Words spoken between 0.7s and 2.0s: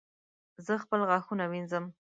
خپل غاښونه وینځم